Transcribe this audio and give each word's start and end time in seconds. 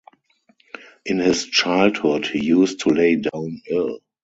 In 1.05 1.19
his 1.19 1.45
childhood, 1.45 2.25
he 2.25 2.43
used 2.43 2.79
to 2.79 2.89
lay 2.89 3.17
down 3.17 3.61
ill. 3.69 3.99